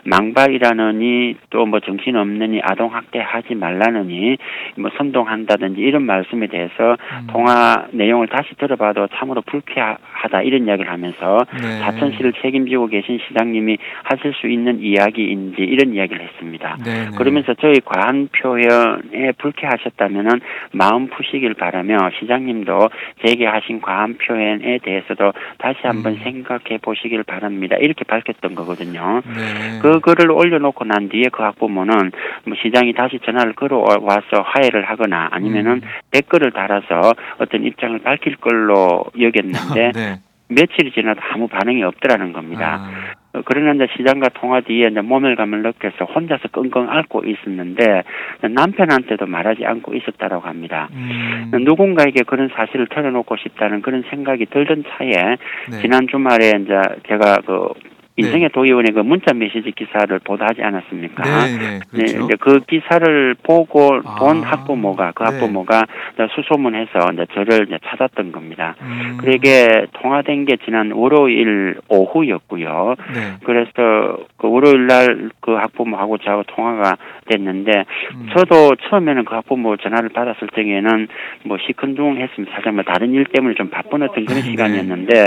망발이라느니 0.05 1.37
또 1.51 1.73
뭐 1.73 1.81
정신 1.81 2.17
없느니 2.17 2.61
아동 2.63 2.95
학대 2.95 3.19
하지 3.19 3.55
말라느니 3.55 4.37
뭐 4.77 4.91
선동한다든지 4.99 5.81
이런 5.81 6.03
말씀에 6.03 6.49
대해서 6.49 6.97
음. 7.23 7.27
통화 7.29 7.87
내용을 7.93 8.29
다시 8.29 8.55
들어봐도 8.59 9.09
참으로 9.15 9.41
불쾌하다 9.41 10.43
이런 10.43 10.67
이야기를 10.67 10.91
하면서 10.91 11.39
네. 11.63 11.79
사천시를 11.81 12.35
책임지고 12.43 12.89
계신 12.89 13.19
시장님이 13.27 13.79
하실 14.03 14.35
수 14.35 14.49
있는 14.49 14.81
이야기인지 14.83 15.63
이런 15.63 15.95
이야기를 15.95 16.23
했습니다. 16.23 16.77
네, 16.85 17.05
네. 17.07 17.17
그러면서 17.17 17.55
저희 17.55 17.81
과한 17.81 18.29
표현에 18.37 19.33
불쾌하 19.39 19.77
셨다면은 19.85 20.41
마음 20.73 21.09
푸시길 21.09 21.55
바라며 21.55 22.11
시장님도 22.19 22.89
제게 23.27 23.47
하신 23.47 23.81
과한 23.81 24.19
표현에 24.19 24.79
대해서도 24.83 25.33
다시 25.59 25.79
한번 25.83 26.13
음. 26.13 26.19
생각해 26.23 26.79
보시길 26.81 27.23
바랍니다. 27.25 27.77
이렇게 27.81 28.05
밝혔던 28.05 28.55
거거든요. 28.55 29.23
네. 29.27 29.79
그 29.81 30.01
글을 30.01 30.31
올려놓고 30.31 30.85
난 30.85 31.09
뒤에 31.09 31.25
그 31.33 31.43
학부모는 31.43 32.13
뭐 32.45 32.57
시장이 32.63 32.93
다시 32.95 33.19
전화를 33.25 33.55
걸어와서 33.55 34.43
화해를 34.45 34.89
하거나 34.89 35.29
아니면은 35.31 35.73
음. 35.73 35.81
댓글을 36.11 36.53
달아서 36.53 37.13
어떤 37.39 37.65
입장을 37.65 37.99
밝힐 38.01 38.37
걸로 38.37 39.05
여겼는데 39.19 39.93
네. 39.95 40.21
며칠이 40.49 40.93
지나도 40.93 41.21
아무 41.33 41.49
반응이 41.49 41.83
없더라는 41.83 42.33
겁니다. 42.33 42.79
아, 42.83 42.89
어, 42.89 43.22
그러나 43.45 43.73
이제 43.73 43.87
시장과 43.97 44.29
통화 44.35 44.61
뒤에 44.61 44.89
이제 44.89 45.01
모멸감을 45.01 45.63
느껴서 45.63 46.05
혼자서 46.05 46.49
끙끙 46.49 46.91
앓고 46.91 47.25
있었는데 47.25 48.03
남편한테도 48.43 49.27
말하지 49.27 49.65
않고 49.65 49.95
있었다라고 49.95 50.47
합니다. 50.47 50.89
음. 50.93 51.51
누군가에게 51.65 52.25
그런 52.27 52.49
사실을 52.49 52.87
털어놓고 52.89 53.37
싶다는 53.37 53.81
그런 53.81 54.05
생각이 54.11 54.47
들던 54.47 54.85
차에 54.89 55.37
네. 55.71 55.81
지난 55.81 56.07
주말에 56.09 56.53
이제 56.61 56.79
제가 57.09 57.39
그 57.47 57.69
인생의 58.17 58.51
도의원의 58.51 58.93
그 58.93 59.01
문자 59.01 59.33
메시지 59.33 59.73
기사를 59.73 60.19
보도하지 60.21 60.63
않았습니까? 60.63 61.23
네, 61.23 61.57
네, 61.57 61.59
네, 61.59 61.81
그렇죠. 61.91 62.25
이제 62.25 62.35
그 62.41 62.61
기사를 62.61 63.35
보고 63.43 64.01
아, 64.05 64.17
본 64.17 64.43
학부모가 64.43 65.13
그 65.13 65.23
네. 65.23 65.31
학부모가 65.31 65.87
수소문해서 66.35 67.13
이제 67.15 67.27
저를 67.35 67.67
이제 67.67 67.79
찾았던 67.85 68.33
겁니다. 68.33 68.75
음, 68.83 69.19
그러게 69.21 69.87
통화된 69.95 70.45
게 70.45 70.57
지난 70.65 70.93
월요일 70.93 71.81
오후였고요. 71.89 72.97
네. 73.15 73.21
그래서 73.45 74.19
그 74.37 74.49
월요일 74.49 74.87
날 74.87 75.31
그 75.43 75.53
학부모하고 75.53 76.19
저하고 76.19 76.45
통화가 76.45 76.97
됐는데 77.27 77.85
음, 78.15 78.29
저도 78.35 78.77
처음에는 78.89 79.25
그 79.25 79.35
학부모 79.35 79.77
전화를 79.77 80.11
받았을 80.11 80.49
적에는 80.55 81.09
뭐 81.45 81.59
시큰둥했습니다. 81.67 82.55
사실 82.55 82.73
뭐 82.73 82.85
다른 82.85 83.13
일 83.13 83.25
때문에 83.25 83.55
좀 83.55 83.69
바쁜 83.69 84.03
어떤 84.03 84.25
그런 84.25 84.41
네. 84.43 84.51
시간이었는데 84.51 85.25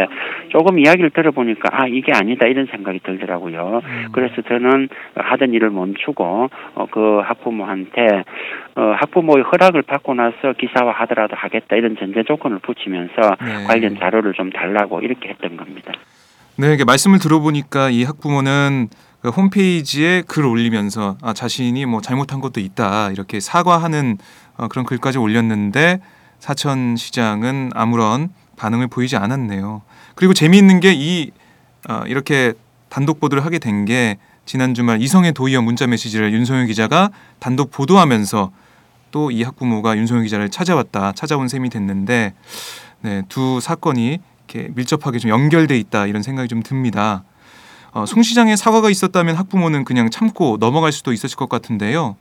조금 0.50 0.80
이야기를 0.80 1.12
들어보니까 1.12 1.70
아 1.72 1.88
이게 1.88 2.12
아니다 2.14 2.48
이런 2.48 2.68
생각이 2.76 3.00
들더라고요. 3.04 3.82
음. 3.84 4.08
그래서 4.12 4.42
저는 4.42 4.90
하던 5.16 5.54
일을 5.54 5.70
멈추고 5.70 6.50
어, 6.76 6.86
그 6.92 7.20
학부모한테 7.24 8.24
어, 8.76 8.82
학부모의 9.00 9.44
허락을 9.44 9.82
받고 9.84 10.14
나서 10.14 10.54
기사화하더라도 10.58 11.36
하겠다 11.36 11.76
이런 11.76 11.96
전제 11.98 12.24
조건을 12.24 12.60
붙이면서 12.60 13.14
네. 13.16 13.64
관련 13.68 13.98
자료를 13.98 14.34
좀 14.34 14.52
달라고 14.52 15.02
이렇게 15.02 15.30
했던 15.30 15.58
겁니다. 15.58 15.94
네, 16.58 16.74
이게 16.74 16.86
말씀을 16.86 17.20
들어보니까 17.20 17.90
이 17.90 18.04
학부모는 18.04 18.88
그 19.22 19.30
홈페이지에 19.30 20.22
글 20.28 20.46
올리면서 20.46 21.18
아, 21.22 21.34
자신이 21.34 21.86
뭐 21.86 22.00
잘못한 22.00 22.40
것도 22.40 22.60
있다 22.60 23.12
이렇게 23.12 23.40
사과하는 23.40 24.18
어, 24.58 24.68
그런 24.68 24.86
글까지 24.86 25.18
올렸는데 25.18 26.00
사천 26.40 26.96
시장은 26.96 27.72
아무런 27.74 28.30
반응을 28.58 28.88
보이지 28.88 29.18
않았네요. 29.18 29.82
그리고 30.16 30.34
재미있는 30.34 30.80
게이 30.80 31.32
어, 31.90 32.04
이렇게 32.08 32.54
단독 32.96 33.20
보도를 33.20 33.44
하게 33.44 33.60
된 33.60 33.84
게 33.84 34.18
지난 34.46 34.74
주말 34.74 35.02
이성의 35.02 35.34
도의원 35.34 35.66
문자 35.66 35.86
메시지를 35.86 36.32
윤성현 36.32 36.68
기자가 36.68 37.10
단독 37.40 37.70
보도하면서 37.70 38.52
또 39.12 39.32
이 39.32 39.44
학부모가 39.44 39.98
윤성현 39.98 40.24
기자를 40.24 40.50
찾아왔다 40.50 41.12
찾아온 41.12 41.50
셈이 41.50 41.70
됐는데 41.70 42.34
네, 43.02 43.22
두 43.28 43.60
사건이 43.60 44.20
이렇게 44.48 44.70
밀접하게 44.76 45.20
좀 45.20 45.30
연결돼 45.30 45.78
있다 45.78 46.08
이런 46.08 46.22
생각이 46.24 46.48
좀 46.48 46.64
듭니다. 46.64 47.26
어, 47.92 48.06
송 48.06 48.24
시장의 48.24 48.56
사과가 48.56 48.90
있었다면 48.90 49.36
학부모는 49.36 49.84
그냥 49.84 50.10
참고 50.10 50.56
넘어갈 50.58 50.94
수도 50.94 51.12
있었을 51.12 51.36
것 51.36 51.50
같은데요. 51.50 52.16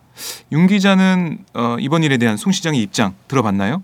윤 0.50 0.66
기자는 0.66 1.38
어, 1.54 1.76
이번 1.78 2.02
일에 2.02 2.16
대한 2.16 2.36
송 2.36 2.50
시장의 2.50 2.80
입장 2.82 3.14
들어봤나요? 3.28 3.82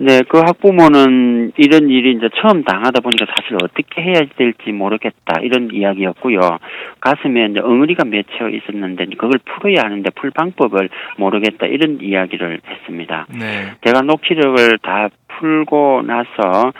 네, 0.00 0.22
그 0.28 0.38
학부모는 0.38 1.52
이런 1.56 1.90
일이 1.90 2.12
이제 2.12 2.28
처음 2.40 2.62
당하다 2.62 3.00
보니까 3.00 3.26
사실 3.34 3.56
어떻게 3.56 4.00
해야 4.00 4.22
될지 4.36 4.70
모르겠다 4.70 5.40
이런 5.42 5.70
이야기였고요. 5.72 6.38
가슴에 7.00 7.46
이제 7.46 7.58
엉어리가 7.58 8.04
맺혀 8.04 8.48
있었는데 8.48 9.06
그걸 9.18 9.40
풀어야 9.44 9.82
하는데 9.84 10.08
풀 10.10 10.30
방법을 10.30 10.88
모르겠다 11.16 11.66
이런 11.66 11.98
이야기를 12.00 12.60
했습니다. 12.64 13.26
네. 13.30 13.72
제가 13.84 14.02
녹취록을 14.02 14.78
다 14.82 15.08
풀고 15.26 16.02
나서 16.06 16.72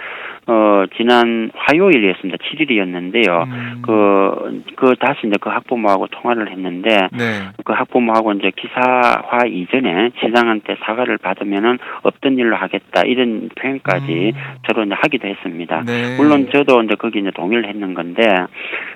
어 0.48 0.84
지난 0.96 1.50
화요일이었습니다. 1.54 2.38
7일이었는데요. 2.38 3.44
음, 3.44 3.82
그, 3.82 4.62
그 4.76 4.94
다시 4.98 5.26
이제 5.26 5.36
그 5.38 5.50
학부모하고 5.50 6.06
통화를 6.06 6.50
했는데 6.50 7.08
네. 7.12 7.50
그 7.66 7.74
학부모하고 7.74 8.32
이제 8.32 8.50
기사화 8.56 9.46
이전에 9.46 10.12
시장한테 10.18 10.76
사과를 10.80 11.18
받으면은 11.18 11.78
없던 12.02 12.38
일로 12.38 12.56
하겠다 12.56 13.02
이런 13.02 13.50
표현까지 13.60 14.32
음. 14.34 14.40
저로 14.66 14.84
이제 14.84 14.94
하기도 14.94 15.28
했습니다. 15.28 15.82
네. 15.84 16.16
물론 16.16 16.48
저도 16.50 16.82
이제 16.82 16.94
거기 16.94 17.18
이제 17.18 17.30
동의를 17.30 17.68
했는 17.68 17.92
건데 17.92 18.22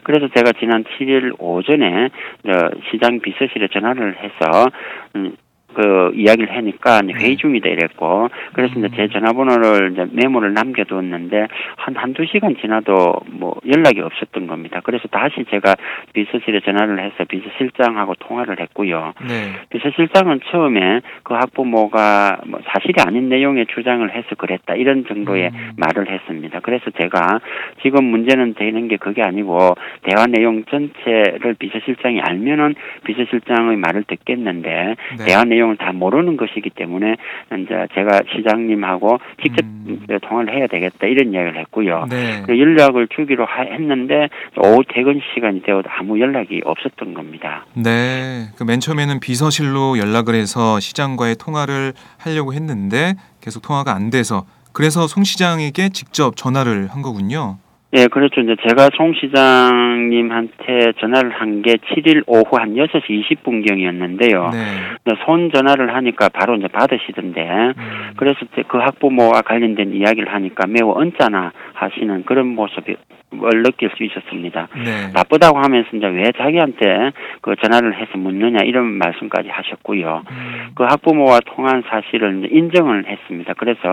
그래서 0.04 0.28
제가 0.34 0.52
지난 0.58 0.84
7일 0.84 1.34
오전에 1.38 2.08
저 2.46 2.70
시장 2.90 3.20
비서실에 3.20 3.68
전화를 3.68 4.16
해서 4.16 4.70
음, 5.16 5.36
그 5.74 6.12
이야기를 6.14 6.56
하니까 6.56 7.00
회의 7.18 7.30
네. 7.30 7.36
중이다 7.36 7.68
이랬고 7.68 8.28
그래서 8.52 8.74
이제 8.78 8.88
제 8.94 9.08
전화번호를 9.08 9.92
이제 9.92 10.06
메모를 10.12 10.54
남겨두었는데 10.54 11.48
한 11.76 11.96
한두 11.96 12.24
시간 12.26 12.56
지나도 12.56 13.20
뭐 13.30 13.56
연락이 13.66 14.00
없었던 14.00 14.46
겁니다. 14.46 14.80
그래서 14.84 15.08
다시 15.08 15.44
제가 15.50 15.74
비서실에 16.12 16.60
전화를 16.60 17.00
해서 17.00 17.24
비서실장하고 17.24 18.14
통화를 18.16 18.60
했고요. 18.60 19.14
네. 19.28 19.52
비서실장은 19.70 20.40
처음에 20.50 21.00
그 21.22 21.34
학부모가 21.34 22.40
뭐 22.46 22.60
사실이 22.66 22.94
아닌 23.06 23.28
내용의 23.28 23.66
주장을 23.74 24.08
해서 24.10 24.34
그랬다 24.36 24.74
이런 24.74 25.06
정도의 25.06 25.50
음. 25.52 25.70
말을 25.76 26.10
했습니다. 26.10 26.60
그래서 26.60 26.90
제가 26.90 27.40
지금 27.82 28.04
문제는 28.04 28.54
되는 28.54 28.88
게 28.88 28.96
그게 28.96 29.22
아니고 29.22 29.74
대화 30.02 30.26
내용 30.26 30.64
전체를 30.64 31.54
비서실장이 31.58 32.20
알면은 32.20 32.74
비서실장의 33.04 33.76
말을 33.76 34.04
듣겠는데 34.04 34.96
네. 35.18 35.24
대화 35.26 35.44
내용 35.44 35.61
을 35.70 35.76
다 35.76 35.92
모르는 35.92 36.36
것이기 36.36 36.70
때문에 36.70 37.16
이제 37.58 37.86
제가 37.94 38.20
시장님하고 38.34 39.18
직접 39.42 39.64
음. 39.64 40.06
통화를 40.22 40.54
해야 40.54 40.66
되겠다 40.66 41.06
이런 41.06 41.32
이야기를 41.32 41.58
했고요. 41.60 42.06
네. 42.10 42.42
그 42.46 42.58
연락을 42.58 43.08
주기로 43.08 43.44
하- 43.46 43.62
했는데 43.62 44.28
오후 44.56 44.82
퇴근 44.92 45.20
시간이 45.34 45.62
되어도 45.62 45.88
아무 45.90 46.20
연락이 46.20 46.60
없었던 46.64 47.14
겁니다. 47.14 47.64
네. 47.74 48.48
그 48.56 48.64
맨 48.64 48.80
처음에는 48.80 49.20
비서실로 49.20 49.98
연락을 49.98 50.34
해서 50.34 50.78
시장과의 50.80 51.36
통화를 51.36 51.92
하려고 52.18 52.52
했는데 52.54 53.14
계속 53.40 53.62
통화가 53.62 53.92
안 53.94 54.10
돼서 54.10 54.44
그래서 54.72 55.06
송 55.06 55.24
시장에게 55.24 55.88
직접 55.90 56.36
전화를 56.36 56.88
한 56.88 57.02
거군요. 57.02 57.58
예, 57.94 58.06
그렇죠. 58.06 58.40
이제 58.40 58.56
제가 58.66 58.88
송 58.96 59.12
시장님한테 59.12 60.92
전화를 60.98 61.30
한 61.30 61.62
게 61.62 61.74
7일 61.74 62.22
오후 62.26 62.56
한 62.58 62.74
6시 62.74 63.04
20분경이었는데요. 63.44 64.50
네. 64.50 65.14
손 65.24 65.50
전화를 65.52 65.94
하니까 65.94 66.28
바로 66.30 66.56
이제 66.56 66.66
받으시던데, 66.68 67.40
음, 67.42 67.74
그래서 68.16 68.38
그 68.66 68.78
학부모와 68.78 69.42
관련된 69.42 69.92
이야기를 69.94 70.32
하니까 70.32 70.66
매우 70.66 70.92
언짢아 70.92 71.52
하시는 71.74 72.24
그런 72.24 72.48
모습 72.48 72.84
을 73.32 73.62
느낄 73.62 73.90
수 73.96 74.04
있었습니다. 74.04 74.68
네. 74.76 75.10
나쁘다고 75.14 75.58
하면서 75.58 75.88
이제 75.96 76.06
왜 76.06 76.32
자기한테 76.36 77.12
그 77.40 77.54
전화를 77.56 77.96
해서 77.96 78.18
묻느냐 78.18 78.58
이런 78.64 78.84
말씀까지 78.98 79.48
하셨고요. 79.48 80.22
음, 80.30 80.70
그 80.74 80.84
학부모와 80.84 81.40
통한 81.46 81.82
사실을 81.88 82.48
인정을 82.52 83.06
했습니다. 83.08 83.54
그래서 83.56 83.88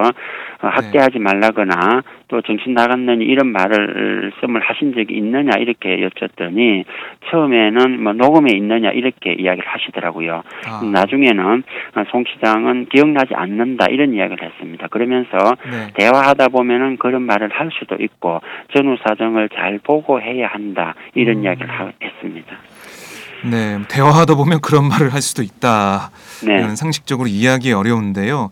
어, 0.62 0.68
학대하지 0.68 1.20
말라거나 1.20 2.04
또 2.28 2.42
정신 2.42 2.74
나갔느니 2.74 3.24
이런 3.24 3.48
말을 3.48 4.34
씀을 4.42 4.60
하신 4.60 4.94
적이 4.94 5.16
있느냐 5.16 5.58
이렇게 5.58 6.02
여쭸더니 6.02 6.84
처음에는 7.32 8.04
뭐 8.04 8.14
녹음에 8.14 8.52
있느냐 8.56 8.90
이렇게 8.92 9.34
이야기를 9.34 9.68
하시더라고요. 9.68 10.44
아, 10.68 10.82
나중에는 10.84 11.64
어, 11.96 12.04
송 12.12 12.26
시장은 12.26 12.88
기억나지 12.88 13.36
않는다 13.36 13.86
이런 13.90 14.14
이야기를 14.14 14.44
했습니다. 14.44 14.88
그러면서 14.88 15.38
네. 15.64 15.94
대화하다 15.96 16.50
보면은 16.50 16.98
그런 16.98 17.22
말을 17.22 17.50
할 17.52 17.70
수도 17.80 17.96
있고 18.00 18.42
전후 18.76 18.98
사정 19.08 19.29
을 19.38 19.50
잘 19.50 19.80
보고 19.80 20.22
해야 20.22 20.48
한다 20.48 20.96
이런 21.16 21.38
음. 21.38 21.44
이야기를 21.44 21.70
하, 21.70 21.92
했습니다. 22.02 22.48
네. 23.50 23.80
대화하다 23.88 24.36
보면 24.36 24.60
그런 24.62 24.88
말을 24.88 25.14
할 25.14 25.22
수도 25.22 25.42
있다. 25.44 26.12
네. 26.46 26.76
상식적으로 26.76 27.28
이해하기 27.28 27.72
어려운데요. 27.72 28.52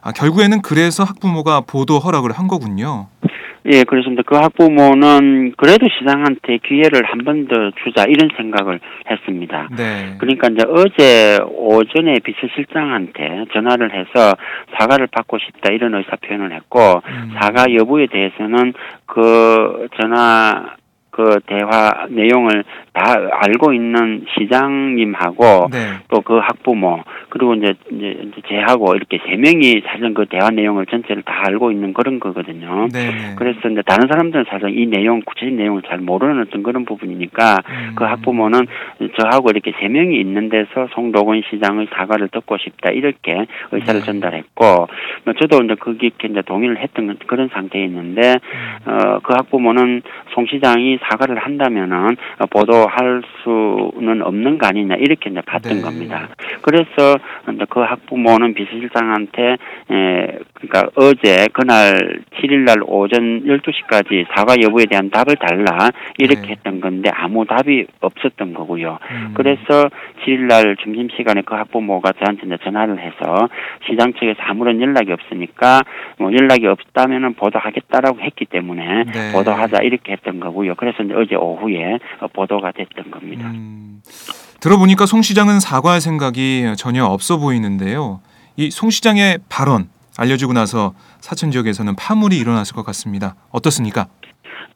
아, 0.00 0.12
결국에는 0.12 0.62
그래서 0.62 1.04
학부모가 1.04 1.62
보도 1.62 1.98
허락을 1.98 2.32
한 2.32 2.46
거군요. 2.46 3.08
예, 3.70 3.84
그렇습니다. 3.84 4.22
그 4.24 4.34
학부모는 4.36 5.52
그래도 5.56 5.86
시장한테 5.98 6.58
기회를 6.64 7.04
한 7.04 7.18
번 7.24 7.46
더 7.48 7.70
주자 7.84 8.04
이런 8.08 8.30
생각을 8.36 8.80
했습니다. 9.10 9.68
네. 9.76 10.16
그러니까 10.18 10.48
이제 10.48 10.64
어제 10.68 11.38
오전에 11.44 12.14
비서실장한테 12.24 13.44
전화를 13.52 13.92
해서 13.92 14.34
사과를 14.78 15.08
받고 15.08 15.38
싶다 15.38 15.72
이런 15.72 15.94
의사 15.94 16.16
표현을 16.16 16.52
했고 16.54 16.78
음, 17.06 17.34
사과 17.40 17.66
여부에 17.74 18.06
대해서는 18.06 18.72
그 19.06 19.88
전화 20.00 20.76
그 21.18 21.40
대화 21.46 22.06
내용을 22.10 22.62
다 22.92 23.14
알고 23.42 23.72
있는 23.72 24.24
시장님하고 24.38 25.68
네. 25.72 25.78
또그 26.10 26.38
학부모 26.38 27.02
그리고 27.28 27.54
이제 27.54 27.74
이제 27.90 28.30
제하고 28.48 28.94
이렇게 28.94 29.18
세 29.26 29.34
명이 29.34 29.82
사실 29.84 30.14
그 30.14 30.26
대화 30.26 30.50
내용을 30.50 30.86
전체를 30.86 31.22
다 31.22 31.42
알고 31.46 31.72
있는 31.72 31.92
그런 31.92 32.20
거거든요. 32.20 32.86
네. 32.92 33.10
네. 33.10 33.34
그래서 33.36 33.68
이제 33.68 33.82
다른 33.84 34.06
사람들은 34.06 34.44
사실 34.48 34.78
이 34.78 34.86
내용 34.86 35.20
구체적인 35.22 35.56
내용을 35.56 35.82
잘 35.88 35.98
모르는 35.98 36.42
어떤 36.42 36.62
그런 36.62 36.84
부분이니까 36.84 37.56
음, 37.68 37.92
그 37.96 38.04
학부모는 38.04 38.66
저하고 39.18 39.50
이렇게 39.50 39.72
세 39.80 39.88
명이 39.88 40.20
있는 40.20 40.48
데서 40.48 40.86
송도건 40.92 41.42
시장의 41.50 41.88
사과를 41.92 42.28
듣고 42.28 42.58
싶다 42.58 42.90
이렇게 42.90 43.46
의사를 43.72 44.00
네. 44.00 44.06
전달했고 44.06 44.88
뭐 45.24 45.34
저도 45.34 45.64
이제 45.64 45.74
거기에 45.74 46.10
이제 46.30 46.42
동의를 46.42 46.78
했던 46.78 47.16
그런 47.26 47.48
상태에 47.52 47.84
있는데 47.86 48.36
음, 48.86 48.98
어그 49.18 49.32
학부모는 49.36 50.02
송 50.34 50.46
시장이 50.46 50.98
사과를 51.08 51.38
한다면은 51.38 52.16
어, 52.38 52.46
보도할 52.50 53.22
수는 53.42 54.22
없는 54.22 54.58
거 54.58 54.66
아니냐 54.66 54.96
이렇게 54.96 55.30
이제 55.30 55.40
봤던 55.40 55.76
네. 55.76 55.82
겁니다. 55.82 56.28
그래서 56.62 57.18
이제 57.52 57.64
그 57.68 57.80
학부모는 57.80 58.54
비서실장한테 58.54 59.42
에, 59.90 60.38
그러니까 60.54 60.90
어제 60.96 61.46
그날 61.52 62.20
7일 62.40 62.64
날 62.64 62.78
오전 62.86 63.44
12시까지 63.44 64.26
사과 64.34 64.54
여부에 64.60 64.84
대한 64.86 65.10
답을 65.10 65.36
달라 65.36 65.90
이렇게 66.18 66.42
네. 66.42 66.48
했던 66.48 66.80
건데 66.80 67.10
아무 67.12 67.44
답이 67.46 67.86
없었던 68.00 68.54
거고요. 68.54 68.98
음. 69.10 69.30
그래서 69.34 69.88
7일 70.24 70.46
날 70.46 70.76
점심 70.82 71.08
시간에 71.16 71.42
그 71.42 71.54
학부모가 71.54 72.12
저한테 72.12 72.46
이제 72.46 72.58
전화를 72.64 72.98
해서 72.98 73.48
시장 73.88 74.12
측에서 74.12 74.40
아무런 74.42 74.80
연락이 74.80 75.12
없으니까 75.12 75.82
뭐 76.18 76.32
연락이 76.32 76.66
없다면은 76.66 77.34
보도하겠다라고 77.34 78.20
했기 78.20 78.44
때문에 78.44 79.04
네. 79.04 79.32
보도하자 79.32 79.82
이렇게 79.82 80.12
했던 80.12 80.40
거고요. 80.40 80.74
그래서 80.74 80.97
이제 81.04 81.14
어제 81.14 81.34
오후에 81.34 81.98
어, 82.20 82.26
보도가 82.28 82.72
됐던 82.72 83.10
겁니다. 83.10 83.48
음, 83.48 84.02
들어보니까 84.60 85.06
송 85.06 85.22
시장은 85.22 85.60
사과할 85.60 86.00
생각이 86.00 86.74
전혀 86.76 87.04
없어 87.04 87.38
보이는데요. 87.38 88.20
이 88.56 88.70
송 88.70 88.90
시장의 88.90 89.38
발언 89.48 89.88
알려주고 90.16 90.52
나서 90.52 90.94
사천 91.20 91.52
지역에서는 91.52 91.94
파물이 91.94 92.36
일어났을 92.38 92.74
것 92.74 92.84
같습니다. 92.86 93.36
어떻습니까? 93.50 94.06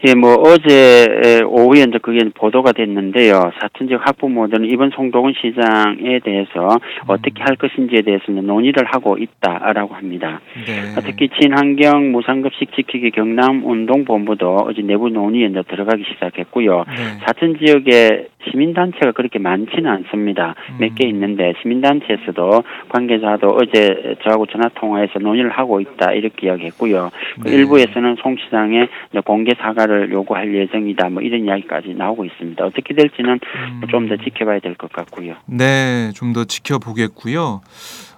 예, 0.07 0.15
뭐 0.15 0.35
어제 0.35 1.43
오후에 1.47 1.83
이제 1.83 1.99
그게 2.03 2.19
보도가 2.35 2.73
됐는데요. 2.73 3.53
사천 3.61 3.87
지역 3.87 4.07
학부모들은 4.07 4.69
이번 4.69 4.91
송도근 4.91 5.35
시장에 5.41 6.19
대해서 6.25 6.77
어떻게 7.07 7.43
할 7.43 7.57
것인지에 7.57 8.03
대해서 8.03 8.25
이제 8.29 8.41
논의를 8.41 8.85
하고 8.87 9.17
있다라고 9.17 9.95
합니다. 9.95 10.41
네. 10.67 11.01
특히 11.05 11.29
친환경 11.41 12.11
무상급식 12.11 12.75
지키기 12.75 13.13
경남 13.13 13.65
운동본부도 13.65 14.57
어제 14.67 14.83
내부 14.83 15.09
논의에 15.09 15.47
이제 15.47 15.63
들어가기 15.69 16.03
시작했고요. 16.13 16.85
네. 16.89 17.25
사천 17.25 17.59
지역에 17.59 18.27
시민단체가 18.51 19.13
그렇게 19.13 19.39
많지는 19.39 19.89
않습니다. 19.89 20.57
음. 20.71 20.79
몇개 20.81 21.07
있는데 21.09 21.55
시민단체에서도 21.63 22.63
관계자도 22.89 23.47
어제 23.49 24.17
저하고 24.25 24.47
전화 24.47 24.69
통화해서 24.75 25.21
논의를 25.21 25.51
하고 25.51 25.81
있다 25.81 26.13
이렇게 26.13 26.49
이야기했고요. 26.49 27.11
그 27.41 27.49
네. 27.49 27.55
일부에서는 27.55 28.17
송 28.21 28.37
시장의 28.37 28.89
공개 29.25 29.53
사과를 29.63 30.11
요구할 30.13 30.53
예정이다 30.55 31.09
뭐 31.11 31.23
이런 31.23 31.45
이야기까지 31.45 31.95
나오고 31.95 32.25
있습니다. 32.25 32.65
어떻게 32.65 32.95
될지는 32.95 33.39
음. 33.43 33.81
좀더 33.91 34.17
지켜봐야 34.17 34.59
될 34.61 34.75
것 34.75 34.91
같고요. 34.93 35.37
네, 35.47 36.11
좀 36.15 36.33
더 36.33 36.45
지켜보겠고요. 36.45 37.61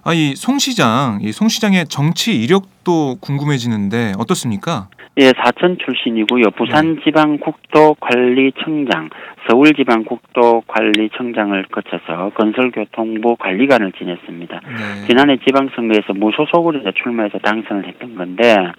아, 0.04 0.12
이 0.12 0.34
송 0.36 0.58
시장, 0.58 1.18
이 1.22 1.32
송 1.32 1.48
시장의 1.48 1.86
정치 1.86 2.34
이력도 2.42 3.16
궁금해지는데 3.20 4.12
어떻습니까? 4.18 4.88
예, 5.16 5.32
사천 5.36 5.78
출신이고요. 5.78 6.50
부산지방국도관리청장, 6.56 9.10
서울지방국도관리청장을 9.48 11.64
거쳐서 11.70 12.30
건설교통부 12.34 13.36
관리관을 13.36 13.92
지냈습니다. 13.92 14.60
네. 14.60 15.06
지난해 15.06 15.36
지방선거에서 15.46 16.14
무소속으로 16.14 16.80
출마해서 17.00 17.38
당선을 17.38 17.86
했던 17.86 18.16
건데 18.16 18.56
네. 18.56 18.72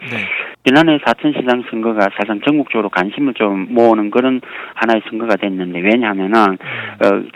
지난해 0.65 0.99
사천시장 1.05 1.63
선거가 1.69 2.09
사실상 2.17 2.41
전국적으로 2.41 2.89
관심을 2.89 3.33
좀 3.35 3.67
모으는 3.69 4.11
그런 4.11 4.41
하나의 4.73 5.03
선거가 5.09 5.37
됐는데 5.37 5.79
왜냐하면은 5.79 6.41
어, 6.41 6.57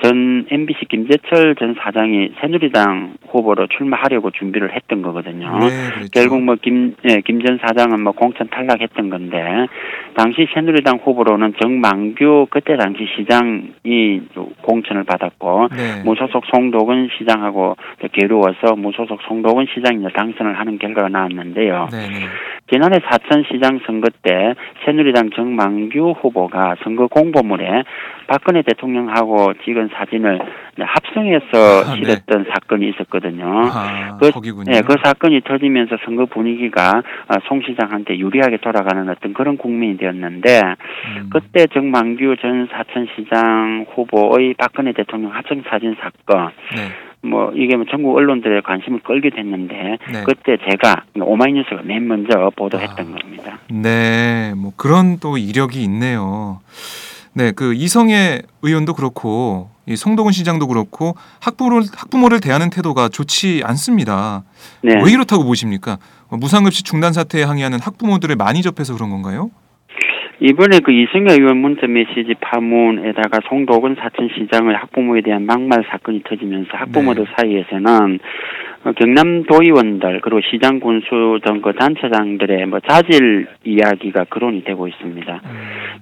전 0.04 0.46
MBC 0.52 0.88
김재철 0.90 1.56
전 1.58 1.74
사장이 1.82 2.32
새누리당 2.42 3.14
후보로 3.30 3.68
출 3.78 3.79
마하려고 3.86 4.32
준비를 4.32 4.76
했던 4.76 5.02
거거든요. 5.02 5.58
네, 5.60 5.68
그렇죠. 5.94 6.10
결국 6.14 6.42
뭐 6.44 6.56
김 6.62 6.96
예, 7.10 7.22
김전 7.22 7.60
사장은 7.66 8.02
뭐 8.04 8.12
공천 8.14 8.50
탈락했던 8.50 9.10
건데 9.10 9.38
당시 10.16 10.48
새누리당 10.54 11.00
후보로는 11.04 11.54
정만규 11.62 12.48
그때 12.50 12.76
당시 12.76 13.08
시장이 13.16 14.22
공천을 14.62 15.04
받았고 15.04 15.70
네. 15.72 16.04
무소속 16.04 16.46
송도근 16.52 17.10
시장하고 17.18 17.76
괴로워서 18.12 18.76
무소속 18.76 19.22
송도근 19.28 19.68
시장이 19.74 20.04
당선을 20.14 20.60
하는 20.60 20.78
결과가 20.78 21.10
나왔는데요. 21.10 21.88
네, 21.92 21.98
네. 22.10 22.26
지난해 22.72 23.00
사천 23.10 23.46
시장 23.52 23.80
선거 23.86 24.10
때 24.22 24.54
새누리당 24.86 25.32
정만규 25.36 26.16
후보가 26.22 26.76
선거 26.84 27.08
공보물에 27.08 27.84
박근혜 28.28 28.62
대통령하고 28.62 29.54
찍은 29.66 29.90
사진을 29.94 30.40
합성해서 30.80 31.90
아, 31.90 31.96
네. 31.96 32.02
실었던 32.02 32.46
사건이 32.54 32.90
있었거든요. 32.90 33.64
아, 33.74 34.18
그- 34.18 34.32
거기군요. 34.32 34.72
네, 34.72 34.82
그 34.82 34.96
사건이 35.04 35.42
터지면서 35.42 35.98
선거 36.06 36.26
분위기가 36.26 37.02
아, 37.28 37.36
송 37.48 37.62
시장한테 37.62 38.18
유리하게 38.18 38.58
돌아가는 38.58 39.08
어떤 39.10 39.34
그런 39.34 39.58
국면이 39.58 39.98
되었는데 39.98 40.62
음. 41.18 41.30
그때 41.32 41.66
정만규 41.74 42.36
전 42.42 42.68
사천시장 42.72 43.86
후보의 43.94 44.56
박근혜 44.58 44.92
대통령 44.94 45.32
합성 45.34 45.64
사진 45.70 45.96
사건 46.02 46.52
네. 46.76 46.90
뭐 47.22 47.52
이게 47.54 47.76
뭐 47.76 47.86
전국 47.90 48.16
언론들의 48.16 48.62
관심을 48.62 49.00
끌게 49.00 49.30
됐는데 49.30 49.76
네. 50.12 50.24
그때 50.26 50.58
제가 50.70 51.04
오마이뉴스가 51.20 51.82
맨 51.84 52.08
먼저 52.08 52.50
보도했던 52.56 53.14
아. 53.14 53.18
겁니다. 53.18 53.60
네, 53.70 54.54
뭐 54.56 54.72
그런 54.78 55.20
또 55.20 55.38
이력이 55.38 55.84
있네요. 55.84 56.62
네, 57.34 57.52
그 57.56 57.74
이성애 57.74 58.40
의원도 58.62 58.94
그렇고 58.94 59.70
이 59.90 59.96
송도근 59.96 60.32
시장도 60.32 60.68
그렇고 60.68 61.16
학부모를 61.42 61.88
학부모를 61.98 62.40
대하는 62.40 62.70
태도가 62.70 63.10
좋지 63.10 63.64
않습니다. 63.66 64.44
네. 64.84 64.94
왜 65.04 65.12
이렇다고 65.12 65.44
보십니까? 65.44 65.98
어, 66.30 66.38
무상급식 66.38 66.86
중단 66.86 67.12
사태에 67.12 67.44
항의하는 67.44 67.80
학부모들을 67.82 68.36
많이 68.36 68.62
접해서 68.62 68.94
그런 68.94 69.10
건가요? 69.10 69.50
이번에 70.42 70.80
그 70.80 70.94
이승엽 70.94 71.38
의원 71.38 71.58
문자 71.58 71.86
메시지 71.88 72.34
파문에다가 72.40 73.40
송도근 73.50 73.96
사천시장의 74.00 74.76
학부모에 74.76 75.22
대한 75.22 75.46
막말 75.46 75.84
사건이 75.90 76.22
터지면서 76.24 76.70
학부모들 76.72 77.26
네. 77.26 77.32
사이에서는 77.36 78.20
어, 78.20 78.69
경남 78.96 79.44
도의원들 79.44 80.22
그리고 80.22 80.42
시장 80.42 80.80
군수 80.80 81.40
등 81.44 81.60
그 81.62 81.74
단체장들의 81.74 82.66
뭐 82.68 82.80
자질 82.80 83.48
이야기가 83.64 84.26
거론이 84.26 84.64
되고 84.64 84.88
있습니다. 84.88 85.42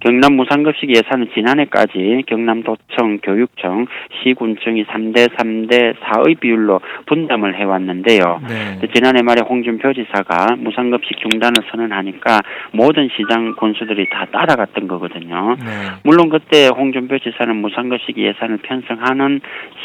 경남 0.02 0.34
무상급식 0.36 0.96
예산은 0.96 1.30
지난해까지 1.34 2.24
경남도청, 2.28 3.20
교육청, 3.24 3.88
시군청이 4.22 4.86
3대 4.86 5.36
3대 5.36 5.96
4의 5.96 6.40
비율로 6.40 6.80
분담을 7.08 7.56
해왔는데요. 7.56 8.42
네. 8.48 8.88
지난해 8.94 9.24
말에 9.24 9.42
홍준표 9.42 9.94
지사가 9.94 10.56
무상급식 10.58 11.18
중단을 11.18 11.56
선언하니까 11.72 12.42
모든 12.72 13.10
시장 13.18 13.56
군수들이 13.56 14.10
다 14.10 14.26
따라갔던 14.32 14.88
거거든요. 14.88 15.56
네. 15.60 15.66
물론 16.04 16.30
그때 16.30 16.68
홍준표 16.68 17.18
지사는 17.20 17.56
무상급식 17.56 18.18
예산을 18.18 18.58
편성하는 18.58 19.42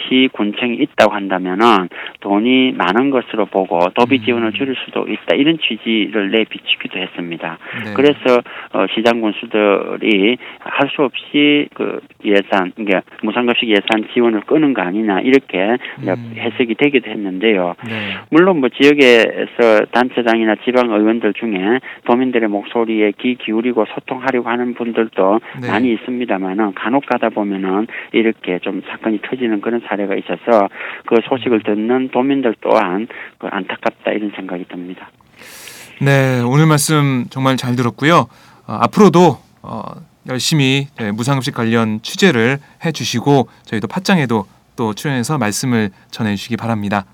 시군청이 0.08 0.76
있다고 0.76 1.14
한다면은 1.14 1.88
돈이 2.20 2.72
많은 2.82 3.10
것으로 3.10 3.46
보고 3.46 3.78
도비 3.94 4.18
음. 4.18 4.24
지원을 4.24 4.52
줄일 4.52 4.76
수도 4.84 5.06
있다 5.08 5.36
이런 5.36 5.58
취지를 5.58 6.30
내비치기도 6.30 6.98
했습니다. 6.98 7.58
네. 7.84 7.92
그래서 7.94 8.40
어, 8.72 8.86
시장 8.94 9.20
군수들이 9.20 10.38
할 10.60 10.92
수 10.94 11.02
없이 11.02 11.68
그 11.74 12.00
예산, 12.24 12.72
그러니까 12.74 13.02
무상급식 13.22 13.68
예산 13.68 14.06
지원을 14.12 14.42
끄는 14.42 14.74
거 14.74 14.82
아니냐 14.82 15.20
이렇게 15.20 15.58
음. 15.58 16.34
해석이 16.36 16.74
되기도 16.74 17.10
했는데요. 17.10 17.74
네. 17.84 17.90
물론 18.30 18.60
뭐 18.60 18.68
지역에서 18.68 19.86
단체장이나 19.90 20.56
지방 20.64 20.90
의원들 20.90 21.34
중에 21.34 21.80
도민들의 22.04 22.48
목소리에 22.48 23.12
귀 23.18 23.34
기울이고 23.34 23.84
소통하려고 23.94 24.48
하는 24.48 24.74
분들도 24.74 25.40
네. 25.60 25.68
많이 25.68 25.92
있습니다만은 25.92 26.74
간혹 26.74 27.06
가다 27.06 27.30
보면은 27.30 27.86
이렇게 28.12 28.58
좀 28.60 28.82
사건이 28.88 29.20
터지는 29.22 29.60
그런 29.60 29.80
사례가 29.86 30.14
있어서 30.16 30.68
그 31.06 31.16
소식을 31.24 31.60
듣는 31.62 32.10
도민들 32.10 32.54
또한 32.72 33.06
그 33.38 33.48
안타깝다 33.50 34.12
이런 34.12 34.32
생각이 34.34 34.64
듭니다. 34.66 35.10
네, 36.00 36.40
오늘 36.40 36.64
말씀 36.64 37.26
정말 37.28 37.58
잘 37.58 37.76
들었고요. 37.76 38.28
어, 38.66 38.78
앞으로도 38.80 39.38
어, 39.60 39.82
열심히 40.26 40.88
네, 40.96 41.10
무상급식 41.10 41.52
관련 41.52 42.00
취재를 42.00 42.60
해주시고 42.82 43.48
저희도 43.64 43.88
팟짱에도 43.88 44.46
또 44.74 44.94
출연해서 44.94 45.36
말씀을 45.36 45.90
전해주시기 46.10 46.56
바랍니다. 46.56 47.04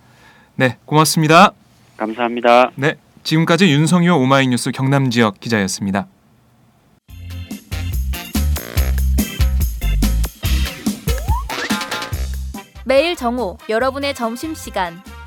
네, 0.55 0.77
고맙습니다. 0.85 1.51
감사합니다. 1.97 2.71
네, 2.77 2.95
지금까지 3.25 3.69
윤성효 3.73 4.15
오마이뉴스 4.15 4.71
경남 4.71 5.11
지역 5.11 5.41
기자였습니다. 5.41 6.07
매일 12.85 13.17
정오 13.17 13.59
여러분의 13.69 14.15
점심 14.15 14.55
시간 14.55 15.03